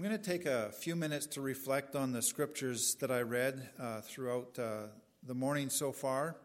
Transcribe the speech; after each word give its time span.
I'm 0.00 0.06
going 0.06 0.18
to 0.18 0.30
take 0.30 0.46
a 0.46 0.70
few 0.72 0.96
minutes 0.96 1.26
to 1.26 1.42
reflect 1.42 1.94
on 1.94 2.12
the 2.12 2.22
scriptures 2.22 2.94
that 3.00 3.10
I 3.10 3.20
read 3.20 3.68
uh, 3.78 4.00
throughout 4.00 4.58
uh, 4.58 4.84
the 5.26 5.34
morning 5.34 5.68
so 5.68 5.92
far. 5.92 6.36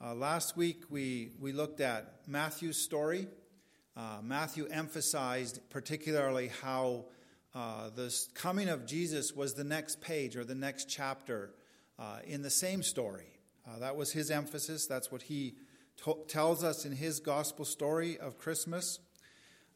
Uh, 0.00 0.14
last 0.14 0.56
week 0.56 0.84
we, 0.88 1.32
we 1.40 1.50
looked 1.50 1.80
at 1.80 2.20
Matthew's 2.28 2.76
story. 2.76 3.26
Uh, 3.96 4.18
Matthew 4.22 4.68
emphasized 4.68 5.58
particularly 5.70 6.52
how 6.62 7.06
uh, 7.52 7.90
the 7.96 8.16
coming 8.34 8.68
of 8.68 8.86
Jesus 8.86 9.34
was 9.34 9.54
the 9.54 9.64
next 9.64 10.00
page 10.00 10.36
or 10.36 10.44
the 10.44 10.54
next 10.54 10.88
chapter 10.88 11.50
uh, 11.98 12.18
in 12.24 12.42
the 12.42 12.50
same 12.50 12.84
story. 12.84 13.40
that 13.80 13.96
was 13.96 14.12
his 14.12 14.30
emphasis. 14.30 14.86
That's 14.86 15.10
what 15.10 15.22
he 15.22 15.56
to- 16.04 16.22
tells 16.28 16.62
us 16.62 16.84
in 16.84 16.92
his 16.92 17.18
gospel 17.18 17.64
story 17.64 18.18
of 18.18 18.38
Christmas. 18.38 19.00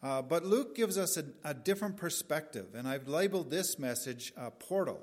Uh, 0.02 0.22
but 0.22 0.44
Luke 0.44 0.76
gives 0.76 0.98
us 0.98 1.16
a, 1.16 1.24
a, 1.44 1.54
different 1.54 1.96
perspective, 1.96 2.74
and 2.74 2.86
I've 2.86 3.08
labeled 3.08 3.50
this 3.50 3.78
message 3.78 4.32
uh, 4.37 4.50
portal. 4.50 5.00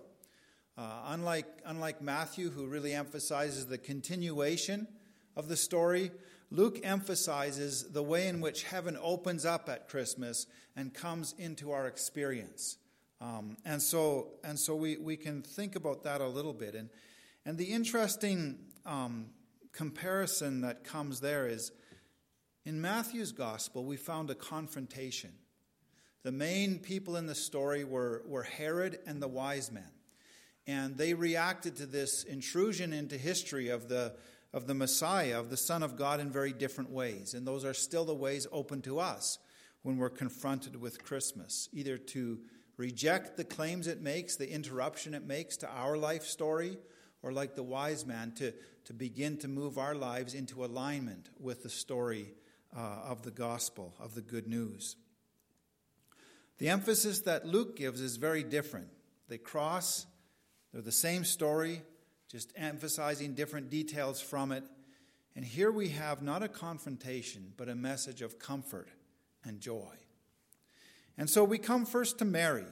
Uh, 0.77 1.01
unlike, 1.07 1.47
unlike 1.65 2.01
Matthew, 2.01 2.49
who 2.49 2.67
really 2.67 2.93
emphasizes 2.93 3.67
the 3.67 3.77
continuation 3.77 4.87
of 5.35 5.47
the 5.47 5.57
story, 5.57 6.11
Luke 6.51 6.79
emphasizes 6.83 7.91
the 7.91 8.03
way 8.03 8.27
in 8.27 8.39
which 8.39 8.63
heaven 8.63 8.97
opens 9.01 9.45
up 9.45 9.69
at 9.69 9.89
Christmas 9.89 10.45
and 10.75 10.93
comes 10.93 11.33
into 11.37 11.71
our 11.71 11.87
experience. 11.87 12.77
Um, 13.19 13.57
and 13.65 13.81
so, 13.81 14.27
and 14.43 14.59
so 14.59 14.75
we, 14.75 14.97
we 14.97 15.17
can 15.17 15.41
think 15.41 15.75
about 15.75 16.03
that 16.03 16.21
a 16.21 16.27
little 16.27 16.53
bit. 16.53 16.75
And, 16.75 16.89
and 17.45 17.57
the 17.57 17.65
interesting 17.65 18.59
um, 18.85 19.27
comparison 19.71 20.61
that 20.61 20.83
comes 20.83 21.21
there 21.21 21.47
is 21.47 21.71
in 22.65 22.81
Matthew's 22.81 23.31
gospel, 23.31 23.83
we 23.83 23.97
found 23.97 24.29
a 24.29 24.35
confrontation. 24.35 25.31
The 26.23 26.31
main 26.31 26.79
people 26.79 27.17
in 27.17 27.27
the 27.27 27.35
story 27.35 27.83
were, 27.83 28.23
were 28.25 28.43
Herod 28.43 28.99
and 29.05 29.21
the 29.21 29.27
wise 29.27 29.71
men. 29.71 29.91
And 30.65 30.97
they 30.97 31.13
reacted 31.13 31.75
to 31.77 31.85
this 31.85 32.23
intrusion 32.23 32.93
into 32.93 33.17
history 33.17 33.67
of 33.67 33.89
the, 33.89 34.13
of 34.53 34.65
the 34.65 34.73
Messiah, 34.73 35.37
of 35.37 35.49
the 35.49 35.57
Son 35.57 35.83
of 35.83 35.97
God, 35.97 36.21
in 36.21 36.31
very 36.31 36.53
different 36.53 36.89
ways. 36.89 37.33
And 37.33 37.45
those 37.45 37.65
are 37.65 37.73
still 37.73 38.05
the 38.05 38.15
ways 38.15 38.47
open 38.53 38.81
to 38.83 38.99
us 38.99 39.39
when 39.81 39.97
we're 39.97 40.09
confronted 40.09 40.77
with 40.79 41.03
Christmas 41.03 41.67
either 41.73 41.97
to 41.97 42.39
reject 42.77 43.35
the 43.35 43.43
claims 43.43 43.87
it 43.87 44.01
makes, 44.01 44.37
the 44.37 44.49
interruption 44.49 45.13
it 45.13 45.27
makes 45.27 45.57
to 45.57 45.69
our 45.69 45.97
life 45.97 46.23
story, 46.23 46.77
or 47.21 47.33
like 47.33 47.55
the 47.55 47.63
wise 47.63 48.05
man, 48.05 48.31
to, 48.35 48.53
to 48.85 48.93
begin 48.93 49.37
to 49.37 49.49
move 49.49 49.77
our 49.77 49.93
lives 49.93 50.33
into 50.33 50.63
alignment 50.63 51.29
with 51.37 51.63
the 51.63 51.69
story 51.69 52.33
uh, 52.75 52.79
of 53.07 53.23
the 53.23 53.31
gospel, 53.31 53.93
of 53.99 54.15
the 54.15 54.21
good 54.21 54.47
news. 54.47 54.95
The 56.57 56.69
emphasis 56.69 57.19
that 57.21 57.45
Luke 57.45 57.75
gives 57.75 58.01
is 58.01 58.17
very 58.17 58.43
different. 58.43 58.87
They 59.27 59.37
cross, 59.37 60.05
they're 60.71 60.81
the 60.81 60.91
same 60.91 61.23
story, 61.23 61.81
just 62.29 62.51
emphasizing 62.55 63.33
different 63.33 63.69
details 63.69 64.21
from 64.21 64.51
it. 64.51 64.63
And 65.35 65.43
here 65.43 65.71
we 65.71 65.89
have 65.89 66.21
not 66.21 66.43
a 66.43 66.47
confrontation, 66.47 67.53
but 67.57 67.69
a 67.69 67.75
message 67.75 68.21
of 68.21 68.39
comfort 68.39 68.87
and 69.43 69.59
joy. 69.59 69.93
And 71.17 71.29
so 71.29 71.43
we 71.43 71.57
come 71.57 71.85
first 71.85 72.19
to 72.19 72.25
Mary. 72.25 72.65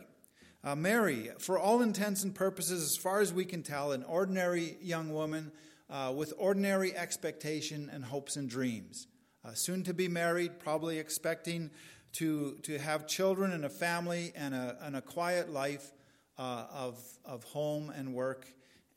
Uh, 0.64 0.76
Mary, 0.76 1.32
for 1.40 1.58
all 1.58 1.82
intents 1.82 2.24
and 2.24 2.36
purposes, 2.36 2.84
as 2.84 2.98
far 2.98 3.20
as 3.20 3.34
we 3.34 3.46
can 3.46 3.64
tell, 3.64 3.92
an 3.92 4.04
ordinary 4.04 4.78
young 4.82 5.12
woman 5.12 5.52
uh, 5.90 6.14
with 6.16 6.34
ordinary 6.38 6.96
expectation 6.96 7.90
and 7.92 8.06
hopes 8.06 8.36
and 8.36 8.48
dreams 8.48 9.08
uh, 9.44 9.54
soon 9.54 9.84
to 9.84 9.94
be 9.94 10.08
married, 10.08 10.60
probably 10.60 11.00
expecting 11.00 11.70
to, 12.14 12.58
to 12.64 12.78
have 12.78 13.08
children 13.08 13.52
and 13.52 13.66
a 13.66 13.70
family 13.70 14.32
and 14.36 14.54
a, 14.54 14.78
and 14.82 14.96
a 14.96 15.02
quiet 15.02 15.52
life 15.52 15.92
uh, 16.38 16.66
of, 16.74 17.00
of 17.26 17.44
home 17.46 17.92
and 17.96 18.14
work 18.14 18.48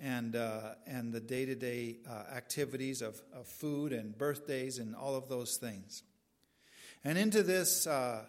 and, 0.01 0.37
uh, 0.37 0.75
and 0.87 1.13
the 1.13 1.21
day 1.21 1.45
to 1.47 1.55
day 1.55 1.97
activities 2.35 3.01
of, 3.01 3.21
of 3.33 3.47
food 3.47 3.93
and 3.93 4.17
birthdays 4.19 4.79
and 4.79 4.95
all 4.95 5.15
of 5.15 5.29
those 5.29 5.57
things. 5.57 6.03
And 7.05 7.19
into 7.19 7.43
this 7.43 7.87
uh, 7.87 8.25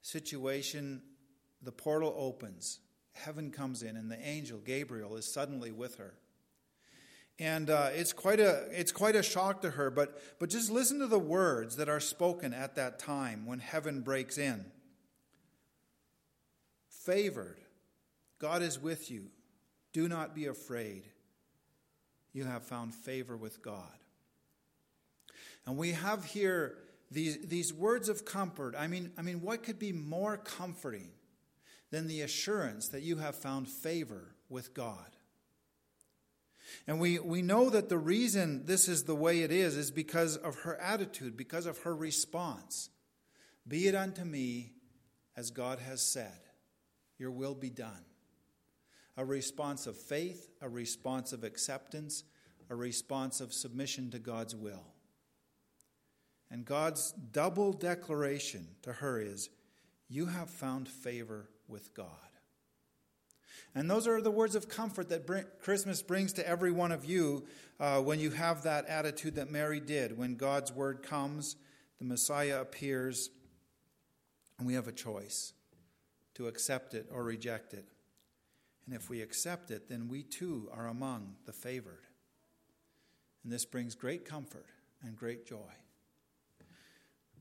situation, 0.00 1.02
the 1.62 1.72
portal 1.72 2.14
opens. 2.16 2.78
Heaven 3.12 3.50
comes 3.50 3.82
in, 3.82 3.96
and 3.96 4.10
the 4.10 4.20
angel 4.26 4.58
Gabriel 4.58 5.16
is 5.16 5.30
suddenly 5.30 5.70
with 5.70 5.96
her 5.96 6.14
and 7.38 7.70
uh, 7.70 7.88
it's 7.92 8.12
quite 8.12 8.40
a 8.40 8.66
it's 8.70 8.92
quite 8.92 9.16
a 9.16 9.22
shock 9.22 9.62
to 9.62 9.70
her. 9.70 9.90
But 9.90 10.20
but 10.38 10.50
just 10.50 10.70
listen 10.70 10.98
to 11.00 11.06
the 11.06 11.18
words 11.18 11.76
that 11.76 11.88
are 11.88 12.00
spoken 12.00 12.52
at 12.52 12.74
that 12.76 12.98
time 12.98 13.46
when 13.46 13.58
heaven 13.58 14.02
breaks 14.02 14.38
in. 14.38 14.64
Favored, 16.88 17.58
God 18.38 18.62
is 18.62 18.80
with 18.80 19.10
you. 19.10 19.26
Do 19.92 20.08
not 20.08 20.34
be 20.34 20.46
afraid. 20.46 21.04
You 22.32 22.44
have 22.44 22.62
found 22.62 22.94
favor 22.94 23.36
with 23.36 23.62
God. 23.62 23.92
And 25.66 25.76
we 25.76 25.92
have 25.92 26.24
here 26.24 26.76
these, 27.10 27.38
these 27.46 27.72
words 27.72 28.08
of 28.08 28.24
comfort. 28.24 28.74
I 28.76 28.86
mean, 28.86 29.12
I 29.18 29.22
mean, 29.22 29.42
what 29.42 29.62
could 29.62 29.78
be 29.78 29.92
more 29.92 30.36
comforting 30.36 31.10
than 31.90 32.08
the 32.08 32.22
assurance 32.22 32.88
that 32.88 33.02
you 33.02 33.16
have 33.16 33.34
found 33.34 33.68
favor 33.68 34.34
with 34.48 34.74
God? 34.74 35.16
And 36.86 37.00
we, 37.00 37.18
we 37.18 37.42
know 37.42 37.70
that 37.70 37.88
the 37.88 37.98
reason 37.98 38.66
this 38.66 38.88
is 38.88 39.04
the 39.04 39.14
way 39.14 39.42
it 39.42 39.50
is 39.50 39.76
is 39.76 39.90
because 39.90 40.36
of 40.36 40.56
her 40.60 40.76
attitude, 40.80 41.36
because 41.36 41.66
of 41.66 41.78
her 41.78 41.94
response. 41.94 42.90
Be 43.66 43.86
it 43.86 43.94
unto 43.94 44.24
me 44.24 44.72
as 45.36 45.50
God 45.50 45.78
has 45.78 46.02
said, 46.02 46.40
your 47.18 47.30
will 47.30 47.54
be 47.54 47.70
done. 47.70 48.04
A 49.16 49.24
response 49.24 49.86
of 49.86 49.96
faith, 49.96 50.50
a 50.60 50.68
response 50.68 51.32
of 51.32 51.44
acceptance, 51.44 52.24
a 52.70 52.74
response 52.74 53.40
of 53.40 53.52
submission 53.52 54.10
to 54.10 54.18
God's 54.18 54.56
will. 54.56 54.86
And 56.50 56.64
God's 56.64 57.12
double 57.12 57.72
declaration 57.72 58.66
to 58.82 58.92
her 58.92 59.20
is, 59.20 59.48
You 60.08 60.26
have 60.26 60.50
found 60.50 60.88
favor 60.88 61.48
with 61.68 61.94
God. 61.94 62.31
And 63.74 63.90
those 63.90 64.06
are 64.06 64.20
the 64.20 64.30
words 64.30 64.54
of 64.54 64.68
comfort 64.68 65.08
that 65.08 65.26
bring, 65.26 65.44
Christmas 65.60 66.02
brings 66.02 66.32
to 66.34 66.46
every 66.46 66.70
one 66.70 66.92
of 66.92 67.04
you 67.04 67.46
uh, 67.80 68.00
when 68.00 68.20
you 68.20 68.30
have 68.30 68.62
that 68.64 68.86
attitude 68.86 69.36
that 69.36 69.50
Mary 69.50 69.80
did. 69.80 70.16
When 70.16 70.36
God's 70.36 70.72
word 70.72 71.02
comes, 71.02 71.56
the 71.98 72.04
Messiah 72.04 72.60
appears, 72.60 73.30
and 74.58 74.66
we 74.66 74.74
have 74.74 74.88
a 74.88 74.92
choice 74.92 75.54
to 76.34 76.48
accept 76.48 76.94
it 76.94 77.06
or 77.10 77.22
reject 77.22 77.74
it. 77.74 77.86
And 78.86 78.94
if 78.94 79.08
we 79.08 79.22
accept 79.22 79.70
it, 79.70 79.88
then 79.88 80.08
we 80.08 80.22
too 80.22 80.68
are 80.74 80.88
among 80.88 81.36
the 81.46 81.52
favored. 81.52 82.06
And 83.44 83.52
this 83.52 83.64
brings 83.64 83.94
great 83.94 84.24
comfort 84.24 84.66
and 85.02 85.16
great 85.16 85.46
joy. 85.46 85.70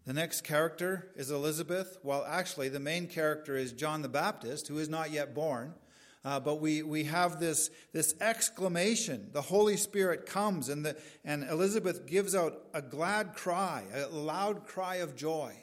The 0.06 0.14
next 0.14 0.42
character 0.42 1.12
is 1.16 1.30
Elizabeth. 1.30 2.00
Well, 2.04 2.26
actually, 2.28 2.70
the 2.70 2.80
main 2.80 3.08
character 3.08 3.56
is 3.56 3.72
John 3.72 4.02
the 4.02 4.10
Baptist, 4.10 4.68
who 4.68 4.80
is 4.80 4.90
not 4.90 5.12
yet 5.12 5.36
born. 5.36 5.76
Uh, 6.24 6.40
but 6.40 6.62
we, 6.62 6.84
we 6.84 7.06
have 7.06 7.40
this, 7.40 7.72
this 7.94 8.14
exclamation. 8.22 9.30
The 9.32 9.42
Holy 9.42 9.76
Spirit 9.76 10.28
comes, 10.28 10.70
and, 10.70 10.86
the, 10.86 10.96
and 11.26 11.44
Elizabeth 11.50 12.06
gives 12.06 12.36
out 12.36 12.62
a 12.74 12.82
glad 12.82 13.34
cry, 13.34 13.84
a 13.94 14.08
loud 14.08 14.68
cry 14.68 14.98
of 14.98 15.16
joy. 15.16 15.56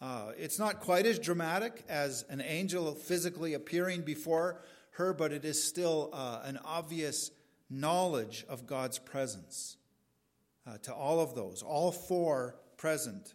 Uh, 0.00 0.32
it's 0.36 0.58
not 0.58 0.80
quite 0.80 1.06
as 1.06 1.18
dramatic 1.18 1.84
as 1.88 2.24
an 2.28 2.40
angel 2.40 2.92
physically 2.94 3.54
appearing 3.54 4.02
before 4.02 4.60
her, 4.90 5.14
but 5.14 5.32
it 5.32 5.44
is 5.44 5.62
still 5.62 6.10
uh, 6.12 6.40
an 6.44 6.58
obvious 6.64 7.30
knowledge 7.70 8.44
of 8.48 8.66
God's 8.66 8.98
presence 8.98 9.76
uh, 10.66 10.78
to 10.78 10.94
all 10.94 11.20
of 11.20 11.34
those, 11.34 11.62
all 11.62 11.92
four 11.92 12.56
present 12.76 13.34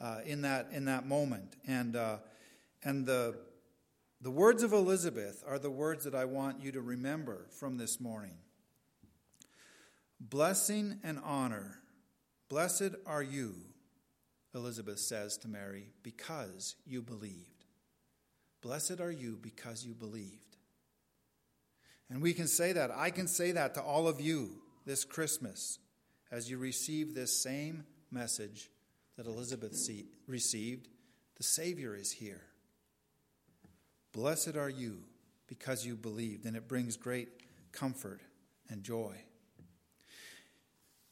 uh, 0.00 0.20
in, 0.24 0.42
that, 0.42 0.68
in 0.72 0.84
that 0.84 1.06
moment. 1.06 1.56
And, 1.66 1.96
uh, 1.96 2.18
and 2.84 3.04
the 3.04 3.36
the 4.20 4.30
words 4.30 4.62
of 4.62 4.72
Elizabeth 4.72 5.44
are 5.46 5.58
the 5.58 5.70
words 5.70 6.04
that 6.04 6.14
I 6.14 6.24
want 6.24 6.60
you 6.60 6.72
to 6.72 6.80
remember 6.80 7.46
from 7.58 7.76
this 7.76 8.00
morning. 8.00 8.36
Blessing 10.20 10.98
and 11.04 11.20
honor. 11.24 11.78
Blessed 12.48 12.96
are 13.06 13.22
you, 13.22 13.54
Elizabeth 14.54 14.98
says 14.98 15.36
to 15.38 15.48
Mary, 15.48 15.90
because 16.02 16.74
you 16.84 17.02
believed. 17.02 17.64
Blessed 18.60 19.00
are 19.00 19.12
you 19.12 19.38
because 19.40 19.84
you 19.84 19.94
believed. 19.94 20.56
And 22.10 22.20
we 22.20 22.32
can 22.32 22.48
say 22.48 22.72
that. 22.72 22.90
I 22.90 23.10
can 23.10 23.28
say 23.28 23.52
that 23.52 23.74
to 23.74 23.82
all 23.82 24.08
of 24.08 24.20
you 24.20 24.50
this 24.84 25.04
Christmas 25.04 25.78
as 26.32 26.50
you 26.50 26.58
receive 26.58 27.14
this 27.14 27.40
same 27.42 27.84
message 28.10 28.70
that 29.16 29.26
Elizabeth 29.26 29.76
received. 30.26 30.88
The 31.36 31.44
Savior 31.44 31.94
is 31.94 32.10
here. 32.12 32.42
Blessed 34.12 34.56
are 34.56 34.70
you 34.70 35.00
because 35.46 35.84
you 35.86 35.96
believed, 35.96 36.44
and 36.44 36.56
it 36.56 36.68
brings 36.68 36.96
great 36.96 37.28
comfort 37.72 38.20
and 38.68 38.82
joy. 38.82 39.16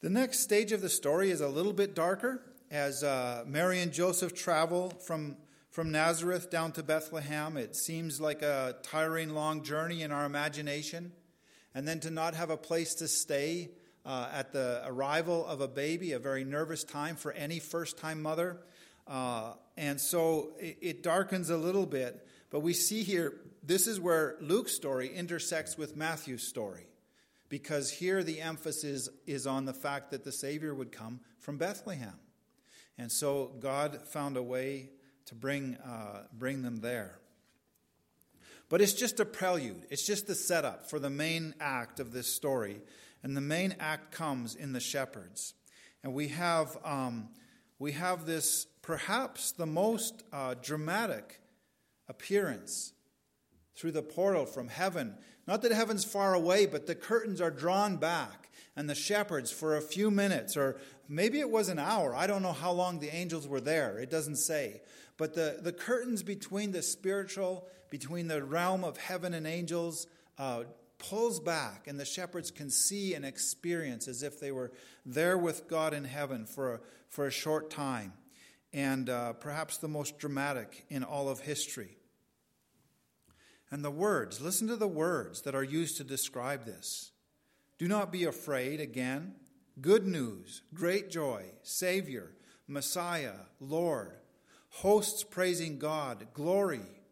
The 0.01 0.11
next 0.11 0.41
stage 0.41 0.73
of 0.73 0.81
the 0.81 0.89
story 0.89 1.31
is 1.31 1.41
a 1.41 1.49
little 1.49 1.73
bit 1.73 1.95
darker 1.95 2.43
as 2.71 3.03
uh, 3.03 3.45
Mary 3.47 3.81
and 3.81 3.93
Joseph 3.93 4.35
travel 4.35 4.91
from, 5.05 5.37
from 5.71 5.91
Nazareth 5.91 6.51
down 6.51 6.73
to 6.73 6.83
Bethlehem. 6.83 7.57
It 7.57 7.77
seems 7.77 8.21
like 8.21 8.43
a 8.43 8.77
tiring 8.83 9.31
long 9.31 9.63
journey 9.63 10.03
in 10.03 10.13
our 10.13 10.25
imagination. 10.25 11.13
And 11.75 11.87
then 11.87 12.01
to 12.01 12.11
not 12.11 12.35
have 12.35 12.51
a 12.51 12.57
place 12.57 12.95
to 12.97 13.09
stay 13.09 13.71
uh, 14.05 14.29
at 14.33 14.53
the 14.53 14.83
arrival 14.87 15.47
of 15.47 15.61
a 15.61 15.69
baby, 15.69 16.13
a 16.13 16.19
very 16.19 16.45
nervous 16.45 16.85
time 16.85 17.17
for 17.17 17.33
any 17.33 17.59
first 17.59 17.99
time 17.99 18.23
mother. 18.23 18.59
Uh, 19.07 19.53
and 19.77 20.01
so 20.01 20.53
it, 20.59 20.79
it 20.81 21.03
darkens 21.03 21.51
a 21.51 21.57
little 21.57 21.87
bit. 21.87 22.26
But 22.51 22.61
we 22.61 22.73
see 22.73 23.03
here, 23.03 23.35
this 23.63 23.87
is 23.87 24.01
where 24.01 24.37
Luke's 24.41 24.75
story 24.75 25.09
intersects 25.09 25.77
with 25.77 25.97
Matthew's 25.97 26.47
story. 26.47 26.87
Because 27.49 27.91
here 27.91 28.23
the 28.23 28.41
emphasis 28.41 29.09
is 29.27 29.47
on 29.47 29.67
the 29.67 29.73
fact 29.73 30.11
that 30.11 30.25
the 30.25 30.33
Savior 30.33 30.75
would 30.75 30.91
come 30.91 31.21
from 31.39 31.59
Bethlehem. 31.59 32.19
And 32.99 33.13
so 33.13 33.53
God 33.61 34.01
found 34.09 34.37
a 34.37 34.43
way 34.43 34.91
to 35.27 35.35
bring, 35.35 35.77
uh, 35.77 36.23
bring 36.33 36.63
them 36.63 36.77
there. 36.81 37.19
But 38.69 38.81
it's 38.81 38.95
just 38.95 39.21
a 39.21 39.25
prelude, 39.25 39.87
it's 39.91 40.07
just 40.07 40.27
the 40.27 40.35
setup 40.35 40.91
for 40.91 40.99
the 40.99 41.11
main 41.11 41.55
act 41.61 42.01
of 42.01 42.13
this 42.13 42.35
story. 42.35 42.81
And 43.23 43.37
the 43.37 43.41
main 43.41 43.77
act 43.79 44.13
comes 44.13 44.55
in 44.55 44.73
the 44.73 44.81
shepherds. 44.81 45.55
And 46.03 46.15
we 46.15 46.29
have, 46.29 46.77
um, 46.85 47.29
we 47.79 47.93
have 47.93 48.27
this 48.27 48.67
perhaps 48.83 49.53
the 49.53 49.67
most 49.67 50.23
uh, 50.33 50.55
dramatic 50.63 51.41
appearance 52.09 52.93
through 53.75 53.93
the 53.93 54.03
portal 54.03 54.47
from 54.47 54.69
heaven. 54.69 55.15
Not 55.47 55.63
that 55.63 55.73
heaven's 55.73 56.05
far 56.05 56.35
away, 56.35 56.67
but 56.67 56.87
the 56.87 56.95
curtains 56.95 57.41
are 57.41 57.51
drawn 57.51 57.97
back, 57.97 58.51
and 58.75 58.91
the 58.91 58.95
shepherds, 58.95 59.51
for 59.51 59.77
a 59.77 59.83
few 59.83 60.11
minutes, 60.11 60.57
or 60.57 60.79
maybe 61.09 61.41
it 61.41 61.51
was 61.51 61.69
an 61.69 61.79
hour, 61.79 62.15
I 62.15 62.27
don't 62.27 62.43
know 62.43 62.53
how 62.53 62.73
long 62.73 62.99
the 62.99 63.15
angels 63.15 63.47
were 63.47 63.61
there, 63.61 63.99
it 63.99 64.11
doesn't 64.11 64.37
say. 64.37 64.83
But 65.17 65.35
the, 65.35 65.59
the 65.63 65.73
curtains 65.73 66.23
between 66.23 66.73
the 66.73 66.83
spiritual, 66.83 67.67
between 67.91 68.29
the 68.29 68.43
realm 68.45 68.85
of 68.85 68.97
heaven 68.97 69.35
and 69.35 69.47
angels, 69.47 70.07
uh, 70.39 70.65
pulls 70.99 71.41
back, 71.41 71.87
and 71.87 72.01
the 72.01 72.05
shepherds 72.05 72.51
can 72.51 72.71
see 72.71 73.15
and 73.15 73.25
experience 73.25 74.09
as 74.09 74.23
if 74.23 74.41
they 74.41 74.53
were 74.53 74.73
there 75.05 75.39
with 75.39 75.69
God 75.69 75.95
in 75.95 76.05
heaven 76.05 76.47
for 76.47 76.75
a, 76.75 76.81
for 77.09 77.27
a 77.27 77.31
short 77.31 77.71
time, 77.71 78.13
and 78.77 79.09
uh, 79.09 79.33
perhaps 79.33 79.79
the 79.79 79.89
most 79.89 80.19
dramatic 80.19 80.85
in 80.91 81.03
all 81.03 81.31
of 81.31 81.41
history. 81.41 81.97
And 83.71 83.83
the 83.83 83.91
words, 83.91 84.43
listen 84.43 84.69
to 84.69 84.77
the 84.77 84.87
words 84.87 85.41
that 85.43 85.55
are 85.55 85.65
used 85.65 85.97
to 85.97 86.05
describe 86.05 86.67
this. 86.67 87.11
Do 87.79 87.89
not 87.89 88.13
be 88.13 88.25
afraid, 88.25 88.81
again. 88.81 89.37
Good 89.81 90.07
news, 90.07 90.61
great 90.75 91.11
joy, 91.11 91.45
Savior, 91.63 92.37
Messiah, 92.69 93.47
Lord, 93.61 94.13
hosts 94.69 95.25
praising 95.25 95.79
God, 95.79 96.27
glory, 96.35 97.03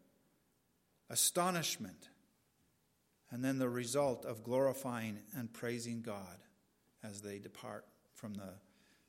astonishment, 1.09 2.09
and 3.31 3.43
then 3.43 3.57
the 3.57 3.69
result 3.69 4.23
of 4.23 4.43
glorifying 4.43 5.17
and 5.35 5.51
praising 5.51 6.03
God 6.03 6.37
as 7.03 7.21
they 7.21 7.39
depart 7.39 7.85
from 8.13 8.35
the, 8.35 8.53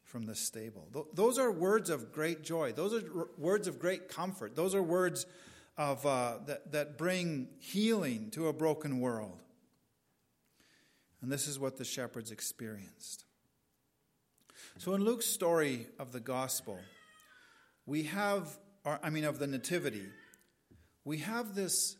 from 0.06 0.24
the 0.24 0.34
stable. 0.34 0.88
Those 1.12 1.36
are 1.36 1.50
words 1.50 1.90
of 1.90 2.12
great 2.12 2.42
joy. 2.44 2.72
Those 2.72 2.94
are 2.94 3.28
words 3.36 3.66
of 3.66 3.78
great 3.80 4.08
comfort. 4.08 4.54
Those 4.54 4.74
are 4.74 4.82
words 4.82 5.26
of, 5.76 6.06
uh, 6.06 6.38
that, 6.46 6.72
that 6.72 6.96
bring 6.96 7.48
healing 7.58 8.30
to 8.30 8.46
a 8.46 8.52
broken 8.52 9.00
world. 9.00 9.42
And 11.20 11.30
this 11.30 11.48
is 11.48 11.58
what 11.58 11.76
the 11.76 11.84
shepherds 11.84 12.30
experienced. 12.30 13.24
So 14.78 14.94
in 14.94 15.04
Luke's 15.04 15.26
story 15.26 15.88
of 15.98 16.12
the 16.12 16.20
gospel, 16.20 16.78
we 17.84 18.04
have, 18.04 18.56
or, 18.84 19.00
I 19.02 19.10
mean, 19.10 19.24
of 19.24 19.40
the 19.40 19.48
nativity, 19.48 20.06
we 21.04 21.18
have 21.18 21.54
this, 21.54 21.96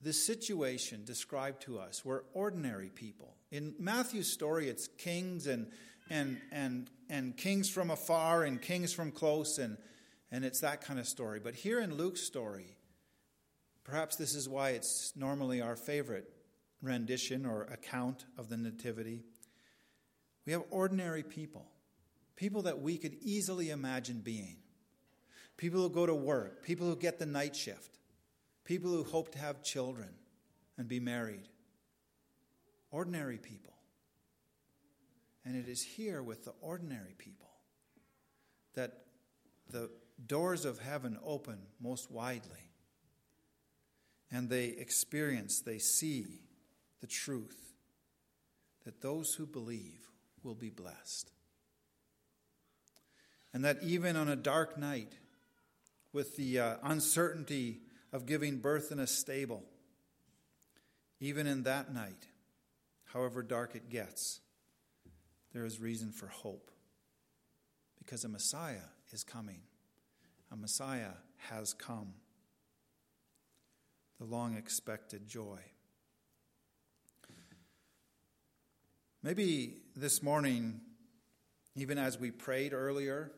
this 0.00 0.24
situation 0.26 1.04
described 1.04 1.62
to 1.62 1.78
us 1.78 2.04
where 2.04 2.22
ordinary 2.32 2.88
people, 2.88 3.34
in 3.50 3.74
Matthew's 3.78 4.32
story, 4.32 4.68
it's 4.68 4.88
kings 4.88 5.46
and, 5.46 5.66
and, 6.10 6.38
and, 6.52 6.90
and 7.08 7.36
kings 7.36 7.68
from 7.68 7.90
afar 7.90 8.44
and 8.44 8.60
kings 8.60 8.92
from 8.92 9.10
close, 9.10 9.58
and, 9.58 9.76
and 10.30 10.44
it's 10.44 10.60
that 10.60 10.80
kind 10.80 10.98
of 10.98 11.06
story. 11.06 11.40
But 11.42 11.54
here 11.54 11.80
in 11.80 11.94
Luke's 11.94 12.22
story, 12.22 12.76
perhaps 13.84 14.16
this 14.16 14.34
is 14.34 14.48
why 14.48 14.70
it's 14.70 15.12
normally 15.16 15.60
our 15.60 15.76
favorite 15.76 16.30
rendition 16.82 17.46
or 17.46 17.62
account 17.64 18.26
of 18.38 18.48
the 18.48 18.56
Nativity. 18.56 19.24
We 20.44 20.52
have 20.52 20.62
ordinary 20.70 21.22
people, 21.22 21.66
people 22.36 22.62
that 22.62 22.80
we 22.80 22.98
could 22.98 23.16
easily 23.20 23.70
imagine 23.70 24.20
being. 24.20 24.56
People 25.56 25.80
who 25.80 25.90
go 25.90 26.04
to 26.04 26.14
work, 26.14 26.62
people 26.62 26.86
who 26.86 26.96
get 26.96 27.18
the 27.18 27.26
night 27.26 27.56
shift, 27.56 27.98
people 28.64 28.90
who 28.90 29.04
hope 29.04 29.32
to 29.32 29.38
have 29.38 29.62
children 29.62 30.10
and 30.76 30.86
be 30.86 31.00
married. 31.00 31.48
Ordinary 32.90 33.38
people. 33.38 33.72
And 35.46 35.54
it 35.54 35.68
is 35.68 35.80
here 35.80 36.24
with 36.24 36.44
the 36.44 36.54
ordinary 36.60 37.14
people 37.16 37.46
that 38.74 39.04
the 39.70 39.88
doors 40.26 40.64
of 40.64 40.80
heaven 40.80 41.16
open 41.24 41.58
most 41.80 42.10
widely. 42.10 42.72
And 44.30 44.50
they 44.50 44.66
experience, 44.66 45.60
they 45.60 45.78
see 45.78 46.42
the 47.00 47.06
truth 47.06 47.74
that 48.84 49.00
those 49.00 49.34
who 49.34 49.46
believe 49.46 50.10
will 50.42 50.56
be 50.56 50.68
blessed. 50.68 51.30
And 53.54 53.64
that 53.64 53.78
even 53.82 54.16
on 54.16 54.28
a 54.28 54.36
dark 54.36 54.76
night, 54.76 55.12
with 56.12 56.36
the 56.36 56.58
uh, 56.58 56.76
uncertainty 56.82 57.82
of 58.12 58.26
giving 58.26 58.58
birth 58.58 58.90
in 58.90 58.98
a 58.98 59.06
stable, 59.06 59.62
even 61.20 61.46
in 61.46 61.62
that 61.64 61.92
night, 61.92 62.26
however 63.12 63.42
dark 63.42 63.76
it 63.76 63.90
gets, 63.90 64.40
there 65.56 65.64
is 65.64 65.80
reason 65.80 66.12
for 66.12 66.26
hope. 66.26 66.70
Because 67.98 68.24
a 68.24 68.28
Messiah 68.28 68.88
is 69.10 69.24
coming, 69.24 69.62
a 70.52 70.56
Messiah 70.56 71.14
has 71.48 71.72
come. 71.72 72.12
The 74.18 74.26
long 74.26 74.54
expected 74.54 75.26
joy. 75.26 75.60
Maybe 79.22 79.78
this 79.96 80.22
morning, 80.22 80.82
even 81.74 81.96
as 81.96 82.20
we 82.20 82.30
prayed 82.30 82.74
earlier, 82.74 83.32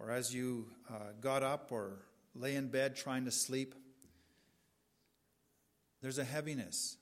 or 0.00 0.10
as 0.10 0.34
you 0.34 0.66
uh, 0.90 1.12
got 1.20 1.44
up 1.44 1.70
or 1.70 1.98
lay 2.34 2.56
in 2.56 2.66
bed 2.66 2.96
trying 2.96 3.26
to 3.26 3.30
sleep, 3.30 3.76
there's 6.00 6.18
a 6.18 6.24
heaviness 6.24 6.96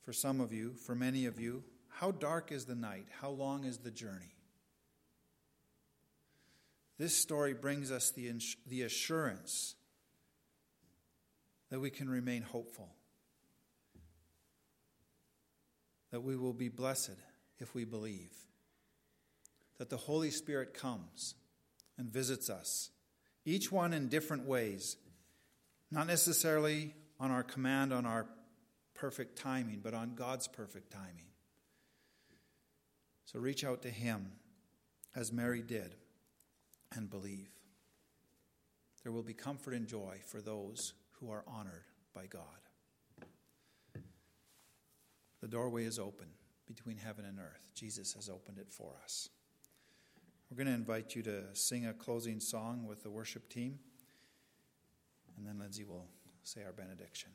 for 0.00 0.14
some 0.14 0.40
of 0.40 0.50
you, 0.50 0.72
for 0.72 0.94
many 0.94 1.26
of 1.26 1.38
you. 1.38 1.62
How 1.98 2.12
dark 2.12 2.52
is 2.52 2.64
the 2.64 2.76
night? 2.76 3.06
How 3.20 3.30
long 3.30 3.64
is 3.64 3.78
the 3.78 3.90
journey? 3.90 4.36
This 6.96 7.12
story 7.12 7.54
brings 7.54 7.90
us 7.90 8.12
the, 8.12 8.28
ins- 8.28 8.54
the 8.68 8.82
assurance 8.82 9.74
that 11.72 11.80
we 11.80 11.90
can 11.90 12.08
remain 12.08 12.42
hopeful, 12.42 12.94
that 16.12 16.22
we 16.22 16.36
will 16.36 16.52
be 16.52 16.68
blessed 16.68 17.16
if 17.58 17.74
we 17.74 17.84
believe, 17.84 18.30
that 19.78 19.90
the 19.90 19.96
Holy 19.96 20.30
Spirit 20.30 20.74
comes 20.74 21.34
and 21.98 22.12
visits 22.12 22.48
us, 22.48 22.90
each 23.44 23.72
one 23.72 23.92
in 23.92 24.06
different 24.06 24.46
ways, 24.46 24.96
not 25.90 26.06
necessarily 26.06 26.94
on 27.18 27.32
our 27.32 27.42
command, 27.42 27.92
on 27.92 28.06
our 28.06 28.28
perfect 28.94 29.36
timing, 29.36 29.80
but 29.82 29.94
on 29.94 30.14
God's 30.14 30.46
perfect 30.46 30.92
timing. 30.92 31.27
So 33.30 33.38
reach 33.38 33.62
out 33.62 33.82
to 33.82 33.90
Him 33.90 34.32
as 35.14 35.34
Mary 35.34 35.60
did 35.60 35.96
and 36.96 37.10
believe. 37.10 37.50
There 39.02 39.12
will 39.12 39.22
be 39.22 39.34
comfort 39.34 39.74
and 39.74 39.86
joy 39.86 40.20
for 40.24 40.40
those 40.40 40.94
who 41.20 41.30
are 41.30 41.44
honored 41.46 41.84
by 42.14 42.24
God. 42.24 42.42
The 45.42 45.46
doorway 45.46 45.84
is 45.84 45.98
open 45.98 46.28
between 46.66 46.96
heaven 46.96 47.26
and 47.26 47.38
earth. 47.38 47.68
Jesus 47.74 48.14
has 48.14 48.30
opened 48.30 48.56
it 48.56 48.72
for 48.72 48.92
us. 49.04 49.28
We're 50.50 50.56
going 50.56 50.68
to 50.68 50.72
invite 50.72 51.14
you 51.14 51.22
to 51.24 51.54
sing 51.54 51.84
a 51.84 51.92
closing 51.92 52.40
song 52.40 52.86
with 52.86 53.02
the 53.02 53.10
worship 53.10 53.50
team, 53.50 53.78
and 55.36 55.46
then 55.46 55.58
Lindsay 55.58 55.84
will 55.84 56.06
say 56.44 56.62
our 56.64 56.72
benediction. 56.72 57.28